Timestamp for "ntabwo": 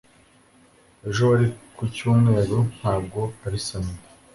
2.77-3.19